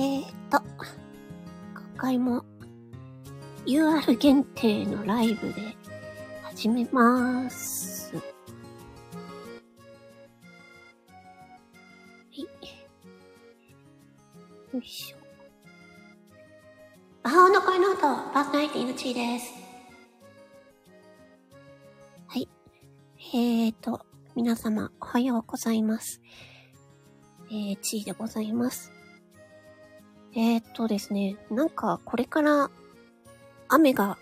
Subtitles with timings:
[0.00, 2.42] えーと、今回も
[3.66, 5.76] UR 限定のライブで
[6.42, 8.16] 始めまーす。
[8.16, 8.22] は
[12.32, 12.40] い。
[14.74, 15.18] よいしょ。
[17.22, 19.52] 魔法の声の音、パーソナリティのチーです。
[22.26, 22.48] はい。
[23.34, 26.22] えーと、皆様、おはようございます。
[27.50, 28.98] えー、チーでございます。
[30.34, 32.70] えー、っとですね、なんかこれから
[33.68, 34.18] 雨が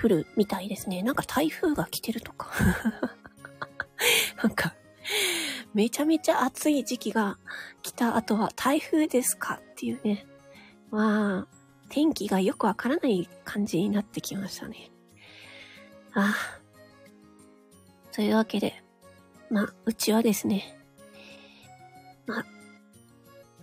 [0.00, 1.02] 降るみたいですね。
[1.02, 2.50] なんか台風が来てるとか。
[4.42, 4.74] なんか、
[5.74, 7.38] めちゃめちゃ暑い時期が
[7.82, 10.26] 来た後は台風ですかっていうね。
[10.90, 11.46] まあ、
[11.90, 14.90] 天気がよくわからない感じになってきましたね。
[16.14, 16.60] ああ。
[18.12, 18.82] というわけで、
[19.50, 20.78] まあ、うちはですね、
[22.26, 22.46] まあ、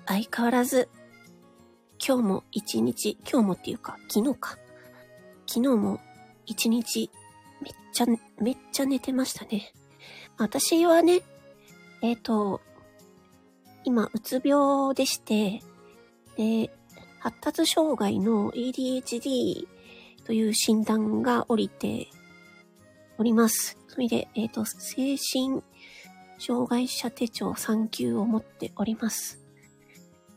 [0.06, 0.90] 相変わらず
[2.08, 4.58] 今日も一日、今日もっていうか、昨日か。
[5.46, 6.00] 昨日も
[6.46, 7.12] 一日、
[7.62, 8.06] めっちゃ、
[8.40, 9.74] めっちゃ寝てましたね。
[10.38, 11.20] 私はね、
[12.02, 12.62] えっ、ー、と、
[13.84, 15.62] 今、うつ病でして、
[16.38, 16.72] で、
[17.20, 19.68] 発達障害の ADHD
[20.24, 22.08] という診断が降りて
[23.18, 23.78] おります。
[23.90, 25.62] それで、えっ、ー、と、精神
[26.40, 29.42] 障害者手帳3級を持っております。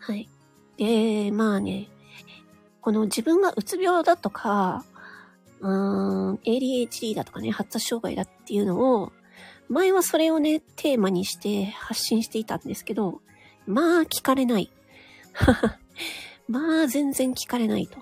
[0.01, 0.29] はい。
[0.81, 1.89] で、まあね、
[2.81, 4.87] この自分がうつ病だとか、
[5.61, 9.13] うーん、ADHD だとかね、発達障害だっていうのを、
[9.69, 13.21] 前はそれをね、テーマにして発信していたんですけど、
[13.67, 14.71] まあ聞かれない。
[16.49, 17.99] まあ全然聞かれないと。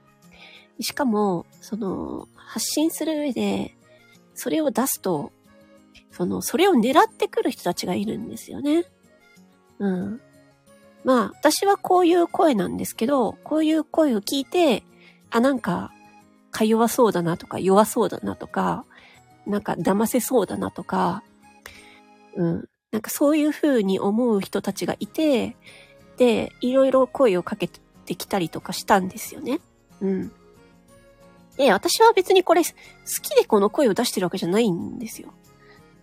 [0.80, 3.74] しかも、その、発信する上で、
[4.34, 5.32] それを出すと、
[6.10, 8.84] その、それを狙ってくる人たちがいるんですよね。
[9.78, 10.20] うん。
[11.04, 14.82] まあ、私はこういう声なんですけど、こういう声を聞いて、
[15.30, 15.92] あ、なんか、
[16.50, 18.84] か弱そうだなとか、弱そうだなとか、
[19.46, 21.22] なんか騙せそうだなとか、
[22.36, 22.68] うん。
[22.90, 25.56] なんかそういう風に思う人たちがいて、
[26.16, 29.60] で、いろいろ声をかけてきたりとかしたんですよね。
[30.00, 30.32] うん。
[31.56, 32.70] で、私は別にこれ、好
[33.22, 35.32] きでこの声を出してるわけじゃないんですよ。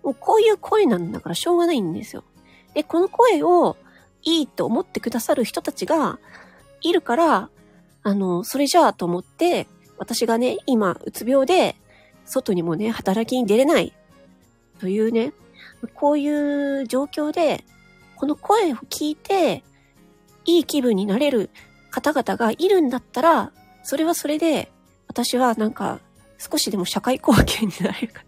[0.03, 2.23] もうこういう声なんだからしょうがないんですよ。
[2.73, 3.77] で、この声を
[4.25, 6.19] いいと思ってくださる人たちが
[6.81, 7.49] いるから、
[8.03, 11.75] あの、それじゃあと思って、私がね、今、うつ病で、
[12.25, 13.93] 外にもね、働きに出れない。
[14.79, 15.31] というね、
[15.93, 17.63] こういう状況で、
[18.15, 19.63] この声を聞いて、
[20.45, 21.49] いい気分になれる
[21.89, 23.51] 方々がいるんだったら、
[23.83, 24.71] それはそれで、
[25.07, 25.99] 私はなんか、
[26.37, 28.23] 少しでも社会貢献になれるか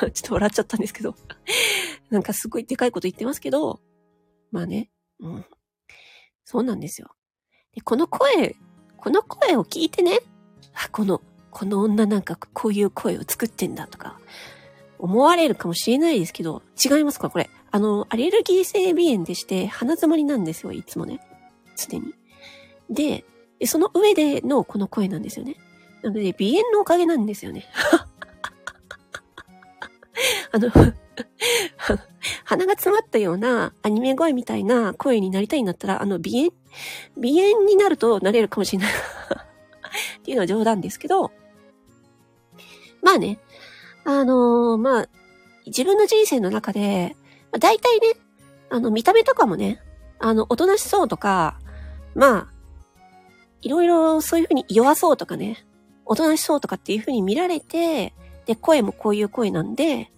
[0.00, 0.10] な。
[0.10, 1.14] ちょっと笑っちゃったんですけど。
[2.10, 3.80] なんかすごいでかいこと言ってますけど、
[4.50, 4.90] まあね。
[5.20, 5.44] うん。
[6.44, 7.08] そうなんですよ。
[7.74, 8.56] で、この声、
[8.96, 10.20] この声を聞いてね、
[10.74, 14.18] あ、この、この女なんかこういう声を作ってんだとか、
[14.98, 17.50] 思われるかもしれないですけど、違いますかこれ。
[17.70, 21.20] あの、アレルギー性鼻炎でして鼻詰まりなんですよ、いつもね。
[21.76, 22.14] 常に。
[22.90, 23.24] で、
[23.66, 25.56] その上でのこの声なんですよね。
[26.02, 27.66] なので、鼻炎のおかげなんですよね。
[30.52, 30.68] あの
[32.44, 36.52] 鼻が詰まったようなアニメ声みたいな声になりたいんだったら、あの、鼻炎、
[37.16, 38.92] 鼻炎になるとなれるかもしれない。
[40.20, 41.30] っていうのは冗談ですけど、
[43.02, 43.38] まあね、
[44.04, 45.08] あのー、まあ、
[45.66, 47.16] 自分の人生の中で、
[47.50, 48.14] まあ、大体ね、
[48.70, 49.82] あの、見た目とかもね、
[50.18, 51.58] あの、おとなしそうとか、
[52.14, 52.46] まあ、
[53.62, 55.64] いろいろそういうふうに弱そうとかね、
[56.04, 58.14] おとなしそうとかっていうふうに見られて、
[58.46, 60.10] で、声もこういう声なんで、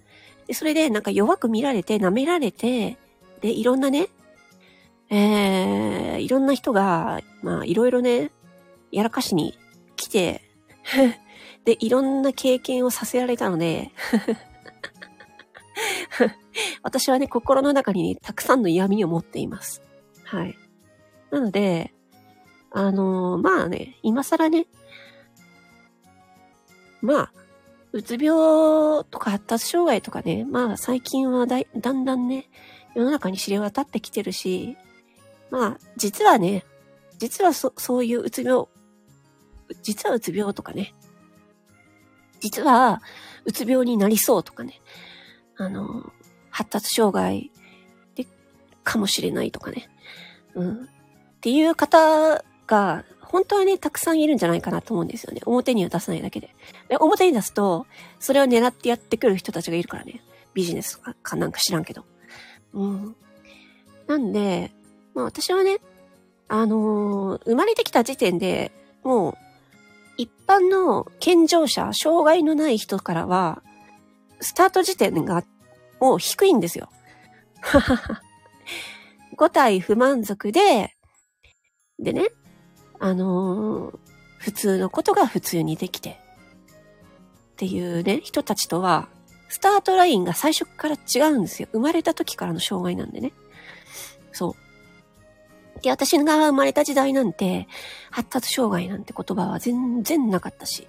[0.47, 2.97] で、それでなんか弱く見られて、舐められて、
[3.41, 4.08] で、いろんなね、
[5.10, 8.30] えー、いろんな人が、まあ、いろいろね、
[8.91, 9.58] やらかしに
[9.97, 10.42] 来て、
[11.64, 13.91] で、いろんな経験をさせられたので、
[16.82, 19.83] 私はね、心の中に、ね、たくさんの闇を持っています。
[20.24, 20.56] はい。
[21.30, 21.95] なので、
[22.71, 24.66] あのー、まあね、今更ね、
[27.00, 27.33] まあ、
[27.92, 32.48] うつ病とか発達障害とかね、まあ最近はだだんだんね、
[32.94, 34.77] 世の中に知れ渡ってきてるし、
[35.50, 36.65] まあ実はね、
[37.18, 38.66] 実はそそういううつ病、
[39.83, 40.94] 実はうつ病とかね、
[42.41, 43.03] 実は
[43.44, 44.80] うつ病になりそうとかね、
[45.56, 46.12] あの、
[46.50, 47.53] 発達障害
[48.15, 48.27] で
[48.83, 49.88] かもしれないとかね、
[50.54, 50.84] うん。
[50.84, 50.86] っ
[51.41, 55.41] ていう方が本当はね、たくさんいるんじゃないかなと思うんですよね。
[55.47, 56.55] 表には出さないだけで。
[56.89, 57.87] で表に出すと、
[58.21, 60.23] それを狙ってやってくる人たちがいるからね。
[60.53, 62.05] ビジネスかかなんか知らんけど。
[62.75, 63.17] うん。
[64.07, 64.71] なんで、
[65.15, 65.79] まあ私はね、
[66.49, 68.71] あのー、生まれてきた時点で、
[69.03, 69.34] もう、
[70.19, 73.63] 一般の健常者、障害のない人からは、
[74.41, 75.43] スタート時点が
[76.01, 76.91] もう低いんですよ。
[79.39, 80.95] 5体不満足で、
[81.99, 82.29] でね、
[83.03, 83.99] あのー、
[84.39, 86.15] 普通のことが普通にできて、っ
[87.57, 89.09] ていうね、人たちとは、
[89.49, 91.69] スタートラインが最初から違うんですよ。
[91.72, 93.33] 生まれた時からの障害なんでね。
[94.31, 94.54] そ
[95.77, 95.83] う。
[95.83, 97.66] で、私が生まれた時代なんて、
[98.13, 100.87] 発達障害なんて言葉は全然なかったし、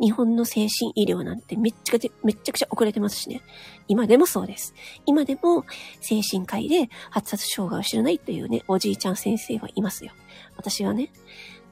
[0.00, 3.42] 日本の精神医療なんてめっちゃめっちゃくちゃ遅れてますしね。
[3.88, 4.74] 今でもそうです。
[5.06, 5.64] 今でも
[6.00, 10.12] 精神科医で発達障害を知らないというね、おじいちゃん先生はいますよ。
[10.56, 11.12] 私はね、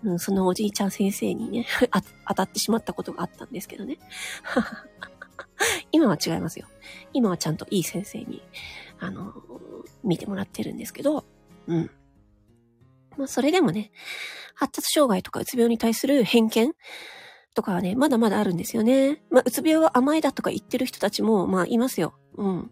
[0.04, 1.66] うん、そのおじいちゃん先生にね
[2.28, 3.98] 当たってしまったことがあったんですけどね。
[5.92, 6.66] 今は違いますよ。
[7.12, 8.42] 今はちゃんといい先生に、
[8.98, 9.32] あの、
[10.04, 11.24] 見てもらってるんですけど、
[11.66, 11.90] うん。
[13.16, 13.90] まあ、それでもね、
[14.54, 16.72] 発達障害とかうつ病に対する偏見
[17.58, 19.20] とかはね、まだまだあるんですよね。
[19.30, 22.14] まあ、うつ病は甘いだとか言ってる人たちも、まあ、いますよ。
[22.36, 22.70] うん。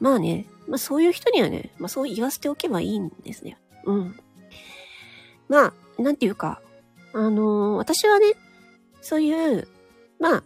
[0.00, 3.58] まあね、まあ、そういう人にはね、まあ、そう言わせておけばいいんですね。
[3.84, 4.18] うん。
[5.50, 6.62] まあ、なんていうか、
[7.12, 8.32] あのー、私はね、
[9.02, 9.68] そういう、
[10.18, 10.44] まあ、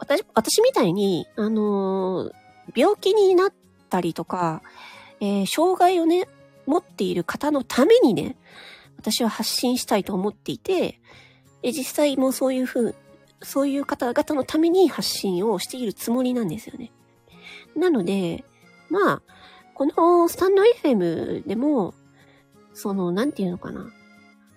[0.00, 2.32] 私、私みたいに、あのー、
[2.74, 3.52] 病気になっ
[3.88, 4.62] たりとか、
[5.20, 6.26] えー、障害をね、
[6.66, 8.36] 持っている方のためにね、
[8.98, 10.98] 私は発信したいと思っていて、
[11.62, 12.94] で実際もうそういうふう、
[13.42, 16.92] そういう方々のために発信をしているつもりなんですよね。
[17.74, 18.44] なので、
[18.88, 19.22] まあ、
[19.74, 21.94] このスタンド FM でも、
[22.72, 23.90] その、なんていうのかな。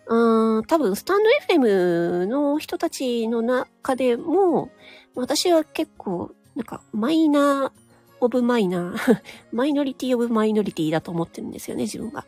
[0.08, 4.70] うん、多分、スタンド FM の人たちの中でも、
[5.16, 12.26] 私は結構、なんか、 minor、of minor、minority of minority だと思ってるんですよね、自分が。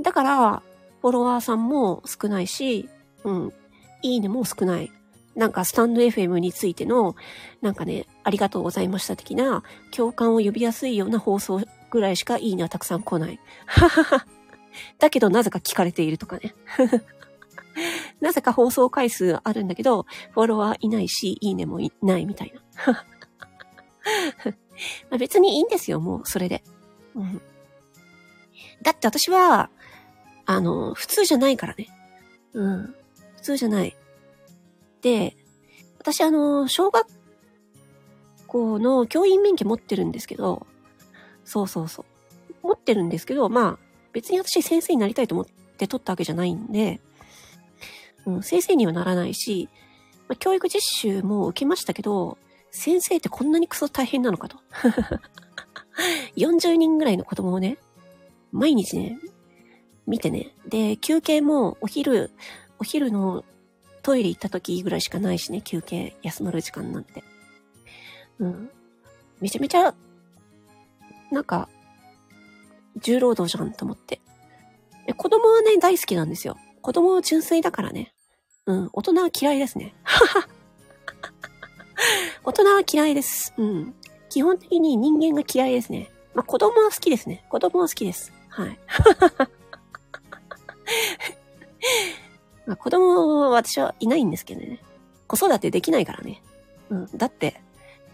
[0.00, 0.62] だから、
[1.00, 2.88] フォロワーさんも少ないし、
[3.24, 3.52] うん、
[4.04, 4.92] いいねも少ない。
[5.34, 7.16] なんか、スタンド FM についての、
[7.62, 13.40] なんかね、ありがとうございました的な、共感を呼びやすいような放送ぐらいしかいいねはたくさん来ない。
[13.66, 14.26] ははは
[14.98, 16.54] だけど、なぜか聞かれているとかね。
[18.20, 22.52] なぜか放送回数あるんだけど、フォロワーいないし、いいねもいないみたい
[22.86, 22.92] な。
[25.10, 26.62] まあ別にいいんですよ、もう、それで。
[27.14, 27.40] うん。
[28.82, 29.70] だって私は、
[30.44, 31.88] あの、普通じゃないからね。
[32.52, 32.94] うん。
[33.44, 33.94] 普通じゃない。
[35.02, 35.36] で、
[35.98, 37.06] 私あの、小学
[38.46, 40.66] 校の教員免許持ってるんですけど、
[41.44, 42.06] そうそうそ
[42.62, 42.66] う。
[42.66, 43.78] 持ってるんですけど、まあ、
[44.14, 45.46] 別に私先生になりたいと思っ
[45.76, 47.02] て取ったわけじゃないんで、
[48.24, 49.68] うん、先生にはならないし、
[50.26, 52.38] まあ、教育実習も受けましたけど、
[52.70, 54.56] 先生ってこんなにクソ大変なのかと。
[56.38, 57.76] 40人ぐらいの子供をね、
[58.52, 59.18] 毎日ね、
[60.06, 60.54] 見てね。
[60.66, 62.30] で、休憩もお昼、
[62.78, 63.44] お昼の
[64.02, 67.24] トイレ行った時ぐらいしかないしね、休憩、休まる時間なんて。
[68.38, 68.70] うん。
[69.40, 69.94] めちゃめちゃ、
[71.30, 71.68] なんか、
[72.96, 74.20] 重労働じゃんと思って。
[75.16, 76.56] 子供はね、大好きなんですよ。
[76.80, 78.14] 子供は純粋だからね。
[78.66, 79.94] うん、大人は嫌いですね。
[82.44, 83.54] 大人は嫌いです。
[83.56, 83.94] うん。
[84.28, 86.10] 基本的に人間が嫌いですね。
[86.34, 87.44] まあ、子供は好きですね。
[87.48, 88.32] 子供は好きです。
[88.48, 88.78] はい。
[92.66, 94.80] まあ、子供は私はいないんですけどね。
[95.26, 96.42] 子育てできないからね。
[96.90, 97.06] うん。
[97.16, 97.60] だって、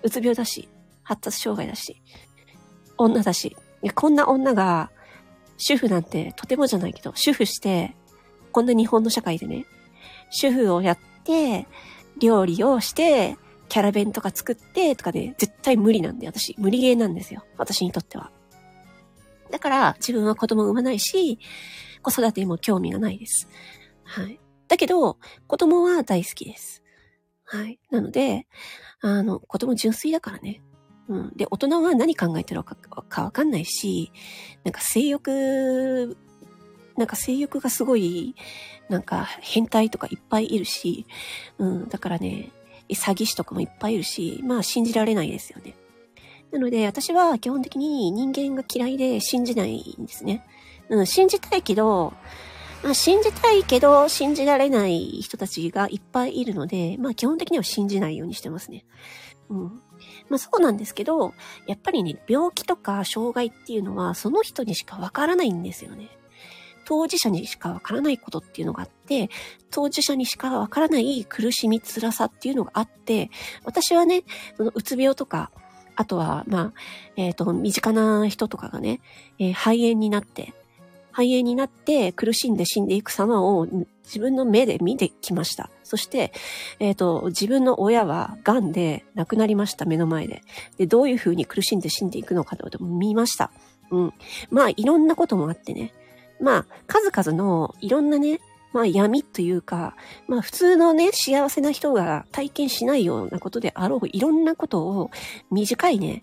[0.03, 0.69] うつ病だし、
[1.03, 2.01] 発達障害だし、
[2.97, 3.57] 女だし、
[3.95, 4.91] こんな女が、
[5.57, 7.95] 主婦なんてとてもじゃないけど、主婦して、
[8.53, 9.67] こんな日本の社会でね、
[10.31, 11.67] 主婦をやって、
[12.19, 13.37] 料理をして、
[13.69, 17.45] キャラ弁とか作ってとかね、絶対無理なんで、私、無理ゲーなんですよ。
[17.57, 18.31] 私にとっては。
[19.51, 21.39] だから、自分は子供産まないし、
[22.03, 23.49] 子育ても興味がないです。
[24.05, 24.40] はい。
[24.71, 26.85] だけど、子供は大好きです。
[27.45, 27.81] はい。
[27.91, 28.47] なので、
[29.01, 30.63] あの、子供純粋だからね。
[31.09, 31.33] うん。
[31.35, 34.13] で、大人は何考えてるかかわかんないし、
[34.63, 36.17] なんか性欲、
[36.97, 38.37] なんか性欲がすごい、
[38.89, 41.05] なんか変態とかいっぱいいるし、
[41.59, 41.89] うん。
[41.89, 42.53] だからね、
[42.89, 45.75] 詐欺師とかもいっぱいいるし、まあ信じられないですよね。
[46.53, 50.47] なので、私は基本的に人間が嫌いで信じないんですね。
[50.89, 52.13] うん、信じたいけど、
[52.83, 58.87] まあ、信じたいけど信じられない人たちがいっぱいいるので、まあ基本的には信じないようにしてますね。
[59.51, 59.83] うん。
[60.29, 61.35] まあそうなんですけど、
[61.67, 66.09] やっぱりね、病気とか障害っていうのはその人にしかわからないんですよね。
[66.87, 69.29] 当事者にしかわからないことっていうのがあって、
[69.71, 73.31] 当事者にしかわからない苦しみ、辛さっていうのがあって、
[73.65, 74.25] 私はね、
[74.57, 75.53] そのうつ病とか、
[75.97, 76.73] あとは、まあ、
[77.17, 79.01] えっ、ー、と、身近な人とかがね、
[79.39, 80.55] えー、肺炎になって、
[81.21, 83.67] 肺炎になって苦しんで死んでいく様を
[84.05, 85.71] 自分の目で見てきました。
[85.85, 86.33] そして、
[86.79, 90.43] えっ、ー、と、自分の親は癌で亡くなりました、目の前で。
[90.79, 93.51] で、どういう風に苦しんで死んでいくのかと見ました。
[93.91, 94.15] うん。
[94.51, 95.93] まあ、いろんなこともあってね。
[96.41, 98.41] まあ、数々のいろんなね、
[98.73, 99.97] まあ闇というか、
[100.29, 105.11] まあ普通のね、幸せな人が体験しないようなことであろう、いろんなことを
[105.51, 106.23] 短いね、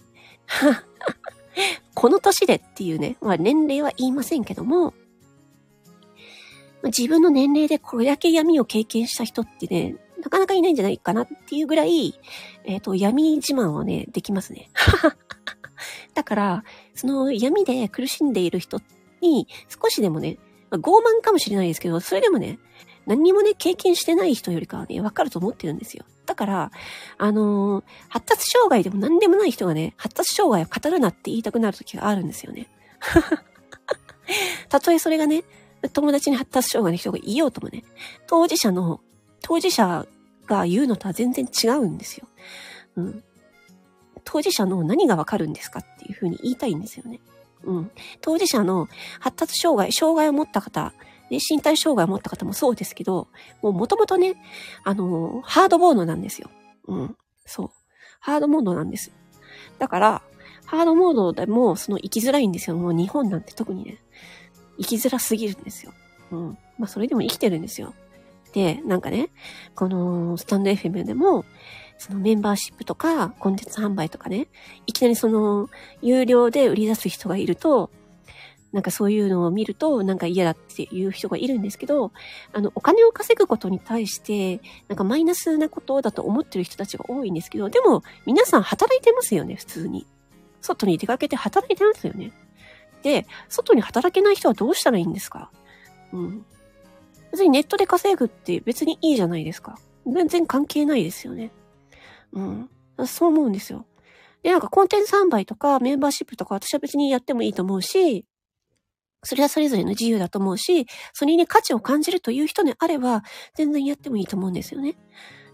[1.94, 4.94] この年でっていうね、まあ年齢は言いませんけども、
[6.84, 12.20] 自分の年齢でこれだけ闇を経験した人ってね、なかなかいないんじゃないかなっていうぐらい、
[12.66, 14.70] えっ、ー、と、闇自慢はね、できますね。
[16.14, 16.64] だから、
[16.96, 18.82] その闇で苦しんでいる人
[19.22, 20.38] に少しでもね、
[20.70, 22.60] まあ、傲慢かもしれないですけど、それでもね、
[23.08, 26.06] 何にもね、経験してない人よりかはね、わかると思ってるんですよ。
[26.26, 26.72] だから、
[27.18, 32.68] あのー、発達障害でも何でもない人がね、発達障害を語るなって言いたくなる時があるんですよね。
[34.70, 35.46] たとえそれがね、
[35.94, 37.84] 友達に発達障害の人がいようともね、
[38.28, 39.00] 当事者の、
[39.42, 40.06] 当事者
[40.46, 42.28] が言うのとは全然違うんですよ。
[42.98, 43.24] うん。
[44.26, 47.22] 当事者の何がわかるんですかっていうふうに言いたいんですよね。
[47.64, 47.92] うん。
[48.20, 50.94] 当事者の発達障害、障害を持った方、
[51.30, 53.28] ね、身体障害を持った方もそうですけど、
[53.62, 54.42] もう元々ね、
[54.84, 56.50] あのー、ハードモードなんですよ。
[56.88, 57.18] うん。
[57.46, 57.70] そう。
[58.20, 59.12] ハードモードなんです。
[59.80, 60.22] だから、
[60.66, 62.76] ハードモードでも、その生きづらいんですよ。
[62.76, 63.98] もう日本なんて特にね、
[64.78, 65.94] 生きづらすぎるんですよ。
[66.32, 66.58] うん。
[66.78, 67.94] まあ、それでも生きてるんですよ。
[68.54, 69.30] で、なんかね、
[69.76, 71.46] このスタンド FM でも、
[71.98, 74.48] そのメンバーシップとか、コンテンツ販売とかね、
[74.86, 75.70] いきなりその、
[76.02, 77.90] 有料で売り出す人がいると、
[78.74, 82.12] なんかそういうのを見ると、なんか嫌だっていう人がいるんですけど、
[82.54, 90.06] あの、お金を稼ぐことに対して、なんかマイナスなことだと思ってる人たちが多いんですけど、でも、皆さん働いてますよね、普通に。
[90.62, 92.34] 外に出かけて働いてますよね。
[93.04, 95.52] で、外に働けない人はどうしたらいいんですか？
[96.12, 96.46] うん。
[97.32, 99.78] 別にネットで稼ぐって別にいいじゃないですか。
[100.06, 101.52] 全然関係ないですよね。
[102.34, 102.70] うん。
[103.06, 103.86] そう思うんですよ。
[104.44, 108.26] で、なんかコンテンツ販売とかメンバーシップとか私は別にやってもいいと思うし、
[109.24, 113.24] それはそれぞれの自由だと思うし、それに価値を感じるという人であれば、
[113.56, 114.98] 全然やってもいいと思うんですよね。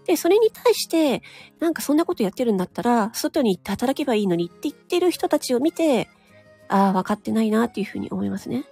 [0.06, 1.22] で、それに対して、
[1.60, 6.08] なんかそんなことやってるんだったら、外に行って働けばいいのにって言ってる人たちを見て、
[6.68, 8.64] ああ、分かってないなっていうふうに思いますね。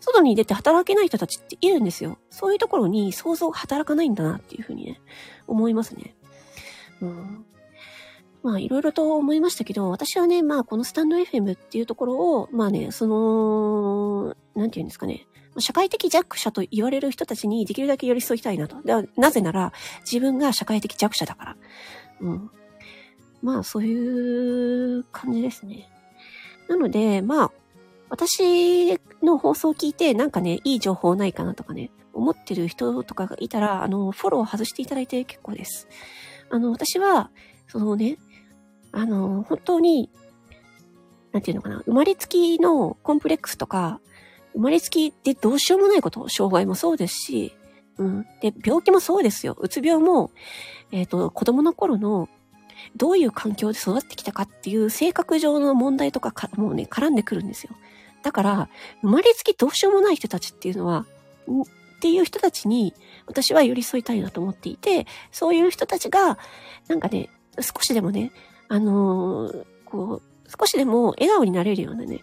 [0.00, 2.18] 外に出て働けない人たちっているんですよ。
[2.28, 5.00] そういうところに想像働かないんだなっていうふうにね、
[5.46, 6.14] 思いますね。
[7.00, 7.46] うん。
[8.44, 15.26] まあ、いろいろと思いましたけど、私はね、まあ、このスタンド FM っていうところを、まあね、その、なんて言うんですかね。
[15.58, 18.76] 社会的弱者と言われる人たちにできるだけ寄り添いたいなと。
[19.16, 21.56] なぜなら、自分が社会的弱者だから。
[22.20, 22.50] うん。
[23.40, 25.88] まあ、そういう感じですね。
[26.68, 27.52] なので、まあ、
[28.10, 35.88] 私の放送を聞いて、なんかね、いい情報ないかなとかね、思ってる人とかがいたら、あの、フォローを外していただいて結構です。
[36.50, 37.30] あの、私は、
[37.68, 38.18] そのね、
[38.94, 40.08] あの、本当に、
[41.32, 44.00] なんていうのかな、生まれつきのコンプレックスとか、
[44.52, 47.52] 生まれつきでどうしようもないこと、障害もそうですし、
[47.98, 48.26] うん。
[48.40, 49.56] で、病気もそうですよ。
[49.58, 50.30] うつ病も、
[50.92, 52.28] えっ、ー、と、子供の頃の、
[52.96, 57.70] どういう環境で育ってきたかっていう性格上の問題とかか、もうね、絡んでくるんですよ。
[58.22, 58.68] だから、
[59.02, 61.06] 生まれつきどうしようもない人たちっていうのは、
[61.96, 62.94] っていう人たちに、
[63.26, 66.38] 私は寄り添いたいなと思っていて、そういう人たちが、
[66.88, 68.32] なんかね、少しでもね、
[68.74, 72.22] あのー、こう、少しでも笑顔になれるようなね、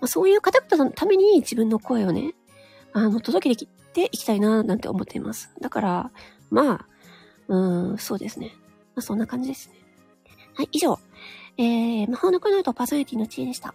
[0.00, 2.32] まあ、そういう方々のために自分の声をね、
[2.94, 5.52] あの、届けていきたいな、なんて思っています。
[5.60, 6.10] だから、
[6.48, 6.86] まあ、
[7.48, 8.52] うん、そうですね。
[8.94, 9.74] まあ、そんな感じですね。
[10.54, 10.98] はい、以上。
[11.58, 13.74] えー、魔法のクノートパーソナリティの知恵でした。